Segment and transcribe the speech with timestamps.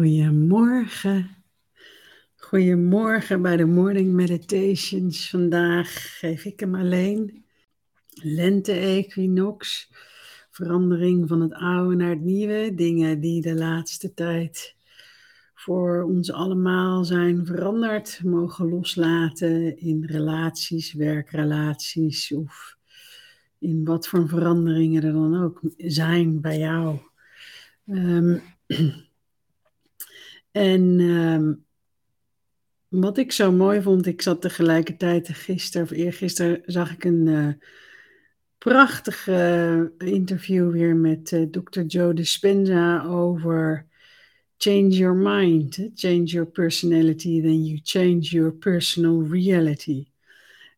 [0.00, 1.30] Goedemorgen.
[2.36, 5.30] Goedemorgen bij de Morning Meditations.
[5.30, 7.44] Vandaag geef ik hem alleen.
[8.14, 9.90] Lente-equinox.
[10.50, 12.74] Verandering van het oude naar het nieuwe.
[12.74, 14.74] Dingen die de laatste tijd
[15.54, 18.20] voor ons allemaal zijn veranderd.
[18.24, 22.76] Mogen loslaten in relaties, werkrelaties of
[23.58, 26.98] in wat voor veranderingen er dan ook zijn bij jou.
[27.86, 28.42] Um,
[30.50, 31.52] En ehm,
[32.88, 37.52] wat ik zo mooi vond, ik zat tegelijkertijd gisteren of eergisteren zag ik een uh,
[38.58, 41.80] prachtige interview weer met uh, Dr.
[41.80, 43.86] Joe Dispenza over
[44.56, 50.06] change your mind, change your personality, then you change your personal reality.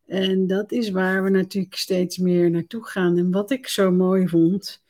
[0.06, 3.18] En dat is waar we natuurlijk steeds meer naartoe gaan.
[3.18, 4.81] En wat ik zo mooi vond,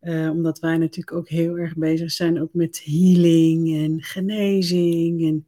[0.00, 5.26] uh, omdat wij natuurlijk ook heel erg bezig zijn ook met healing en genezing.
[5.26, 5.46] En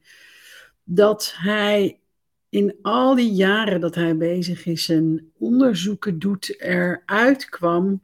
[0.85, 2.01] dat hij
[2.49, 8.03] in al die jaren dat hij bezig is en onderzoeken doet, eruit kwam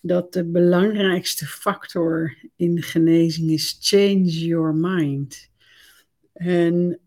[0.00, 5.50] dat de belangrijkste factor in genezing is change your mind.
[6.32, 7.00] En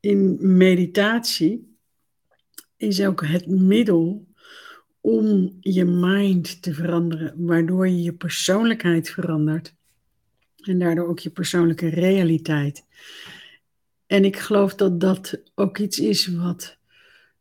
[0.00, 1.76] in meditatie
[2.76, 4.27] is ook het middel
[5.00, 9.74] om je mind te veranderen, waardoor je je persoonlijkheid verandert
[10.62, 12.84] en daardoor ook je persoonlijke realiteit.
[14.06, 16.78] En ik geloof dat dat ook iets is wat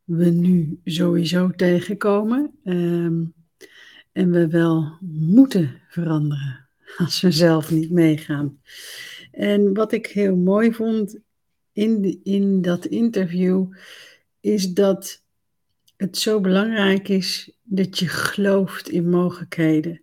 [0.04, 3.34] we nu sowieso tegenkomen um,
[4.12, 8.62] en we wel moeten veranderen als we zelf niet meegaan.
[9.32, 11.20] En wat ik heel mooi vond
[11.72, 13.74] in, in dat interview
[14.40, 15.24] is dat
[15.98, 20.02] het zo belangrijk is dat je gelooft in mogelijkheden.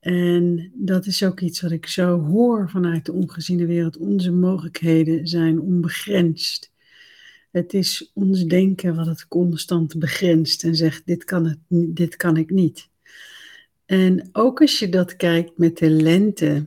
[0.00, 3.96] En dat is ook iets wat ik zo hoor vanuit de ongeziene wereld.
[3.96, 6.72] Onze mogelijkheden zijn onbegrensd.
[7.50, 12.36] Het is ons denken wat het constant begrenst en zegt: dit kan, het, dit kan
[12.36, 12.88] ik niet.
[13.86, 16.66] En ook als je dat kijkt met de lente,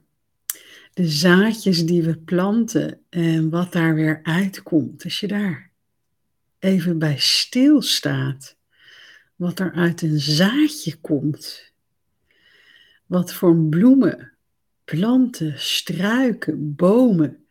[0.94, 5.72] de zaadjes die we planten en wat daar weer uitkomt, als je daar
[6.66, 8.58] even bij stilstaat,
[9.36, 11.74] wat er uit een zaadje komt.
[13.06, 14.32] Wat voor bloemen,
[14.84, 17.46] planten, struiken, bomen.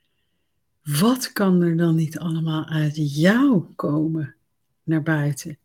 [0.82, 4.34] Wat kan er dan niet allemaal uit jou komen
[4.82, 5.58] naar buiten?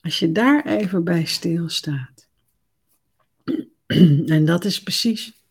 [0.00, 2.28] Als je daar even bij stilstaat.
[4.26, 5.42] En dat is precies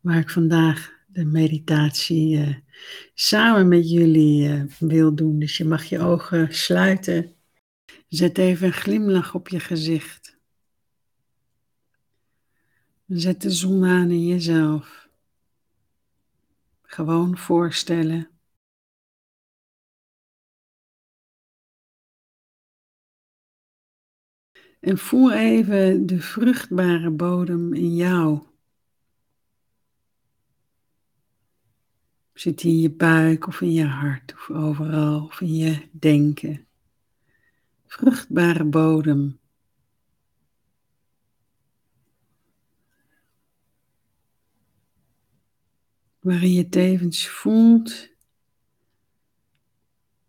[0.00, 2.54] waar ik vandaag de meditatie uh,
[3.14, 5.38] samen met jullie uh, wil doen.
[5.38, 7.34] Dus je mag je ogen sluiten.
[8.08, 10.38] Zet even een glimlach op je gezicht.
[13.06, 15.08] Zet de zon aan in jezelf.
[16.82, 18.28] Gewoon voorstellen.
[24.80, 28.53] En voel even de vruchtbare bodem in jou.
[32.34, 36.66] Zit die in je buik of in je hart of overal of in je denken?
[37.86, 39.38] Vruchtbare bodem.
[46.20, 48.08] Waarin je tevens voelt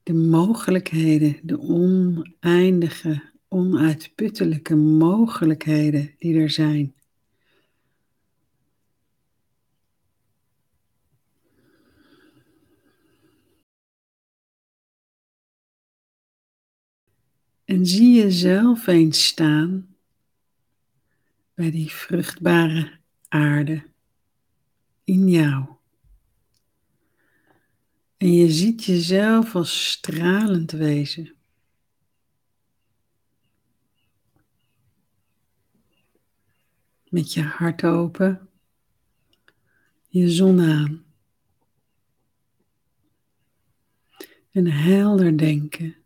[0.03, 6.95] de mogelijkheden, de oneindige, onuitputtelijke mogelijkheden die er zijn.
[17.65, 19.95] En zie jezelf eens staan
[21.53, 23.83] bij die vruchtbare aarde
[25.03, 25.65] in jou.
[28.17, 31.33] En je ziet jezelf als stralend wezen.
[37.09, 38.49] Met je hart open,
[40.07, 41.05] je zon aan.
[44.51, 46.04] En helder denken.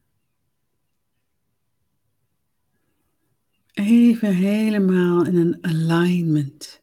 [3.73, 6.81] Even helemaal in een alignment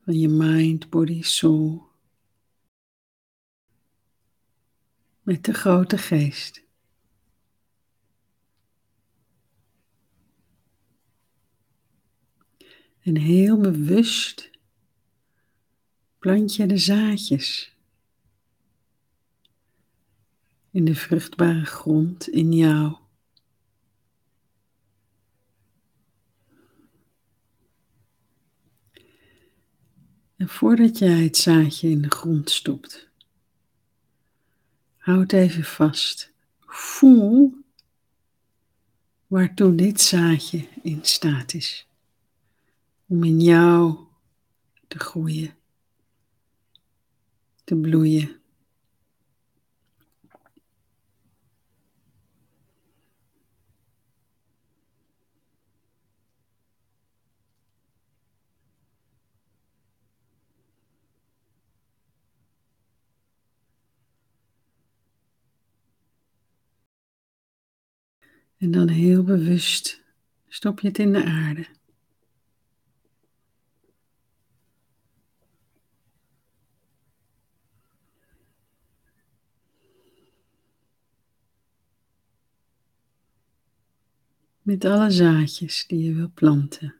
[0.00, 1.88] van je mind, body, soul.
[5.22, 6.62] Met de grote geest.
[13.00, 14.50] En heel bewust
[16.18, 17.76] plant je de zaadjes
[20.70, 22.99] in de vruchtbare grond in jou.
[30.40, 33.08] En voordat jij het zaadje in de grond stopt,
[34.96, 36.32] houd even vast.
[36.66, 37.54] Voel
[39.26, 41.86] waartoe dit zaadje in staat is.
[43.06, 43.98] Om in jou
[44.88, 45.54] te groeien,
[47.64, 48.39] te bloeien.
[68.60, 70.02] En dan heel bewust
[70.48, 71.66] stop je het in de aarde.
[84.62, 86.99] Met alle zaadjes die je wil planten.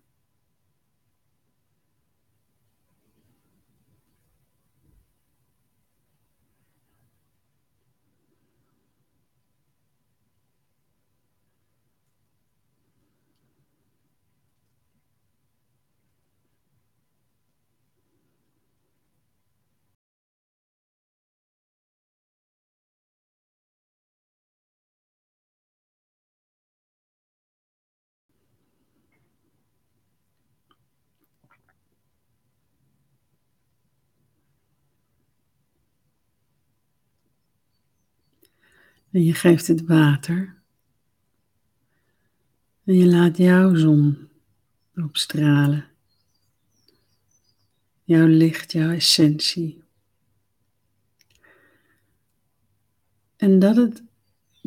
[39.10, 40.62] En je geeft het water.
[42.84, 44.28] En je laat jouw zon
[44.94, 45.88] opstralen.
[48.04, 49.82] Jouw licht, jouw essentie.
[53.36, 54.02] En dat het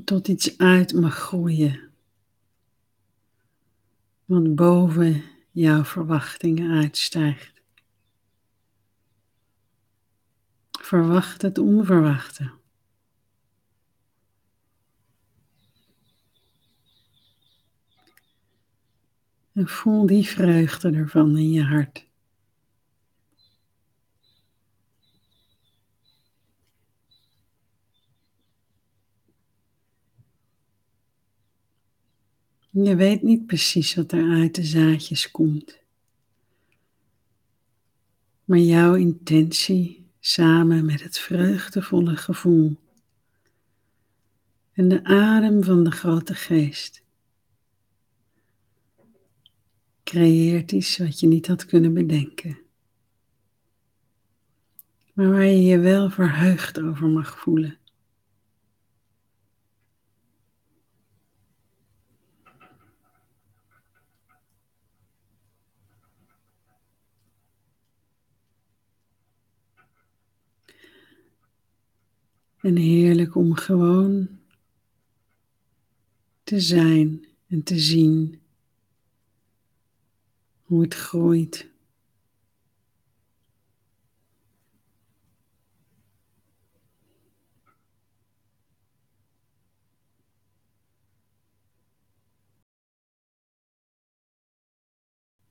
[0.03, 1.91] tot iets uit mag groeien.
[4.25, 7.61] Wat boven jouw verwachtingen uitstijgt.
[10.71, 12.51] Verwacht het onverwachte.
[19.53, 22.07] En voel die vreugde ervan in je hart.
[32.69, 35.79] Je weet niet precies wat er uit de zaadjes komt.
[38.45, 42.77] Maar jouw intentie samen met het vreugdevolle gevoel
[44.73, 47.02] en de adem van de grote geest
[50.03, 52.57] creëert iets wat je niet had kunnen bedenken.
[55.13, 57.77] Maar waar je je wel verheugd over mag voelen.
[72.59, 74.39] En heerlijk om gewoon
[76.43, 78.42] te zijn en te zien
[80.73, 81.71] hoe groeit.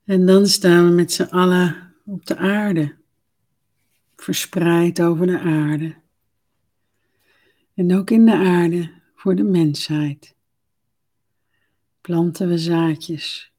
[0.03, 2.97] En dan staan we met z'n allen op de aarde,
[4.15, 5.95] verspreid over de aarde.
[7.73, 10.35] En ook in de aarde voor de mensheid
[12.01, 13.52] planten we zaadjes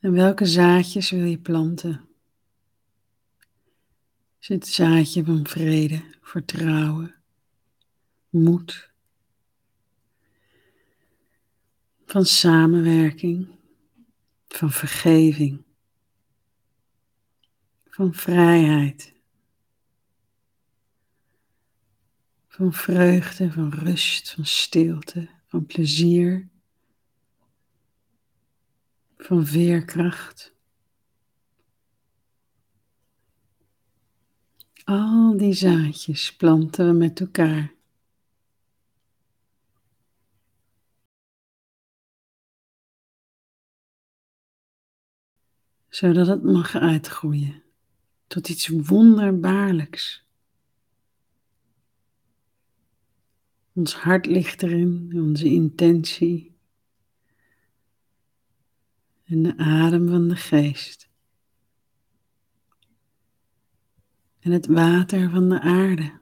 [0.00, 2.08] En welke zaadjes wil je planten?
[4.38, 7.14] Is het zaadje van vrede, vertrouwen,
[8.28, 8.90] moed,
[12.04, 13.48] van samenwerking,
[14.48, 15.62] van vergeving,
[17.88, 19.12] van vrijheid,
[22.48, 26.48] van vreugde, van rust, van stilte, van plezier
[29.20, 30.54] van veerkracht.
[34.84, 37.74] Al die zaadjes planten we met elkaar.
[45.88, 47.62] Zodat het mag uitgroeien
[48.26, 50.24] tot iets wonderbaarlijks.
[53.72, 56.49] Ons hart ligt erin, onze intentie
[59.30, 61.08] en de adem van de geest.
[64.40, 66.19] En het water van de aarde.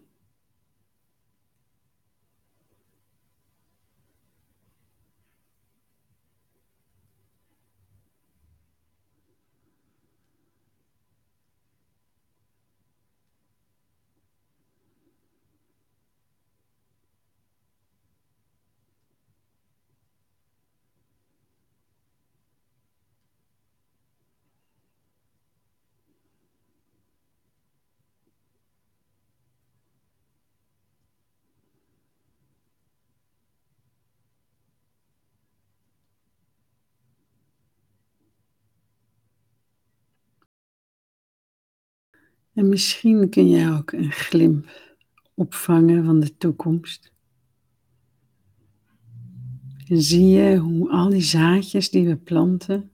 [42.59, 44.69] En misschien kun je ook een glimp
[45.35, 47.13] opvangen van de toekomst.
[49.87, 52.91] En zie je hoe al die zaadjes die we planten,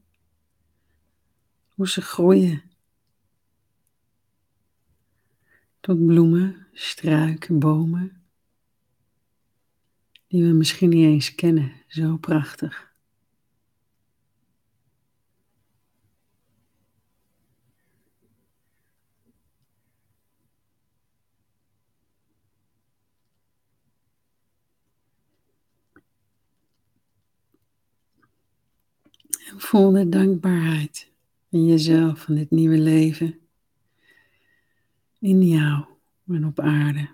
[1.69, 2.63] hoe ze groeien.
[5.81, 8.23] Tot bloemen, struiken, bomen,
[10.27, 11.73] die we misschien niet eens kennen.
[11.87, 12.94] Zo prachtig.
[29.57, 31.11] Voel de dankbaarheid
[31.49, 33.39] in jezelf, van dit nieuwe leven.
[35.21, 35.85] In jou
[36.29, 37.09] en op aarde.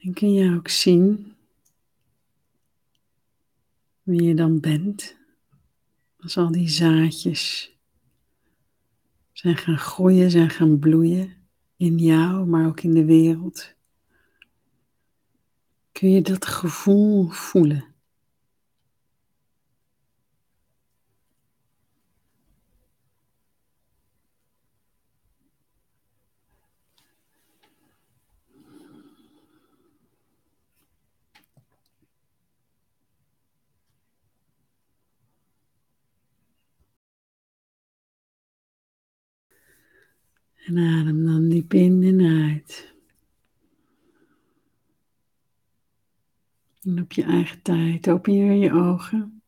[0.00, 1.34] En kun je ook zien
[4.02, 5.16] wie je dan bent
[6.18, 7.72] als al die zaadjes
[9.32, 11.36] zijn gaan groeien, zijn gaan bloeien
[11.76, 13.74] in jou, maar ook in de wereld.
[15.92, 17.89] Kun je dat gevoel voelen?
[40.70, 42.94] En adem dan diep in en uit.
[46.82, 49.39] En op je eigen tijd open je je ogen.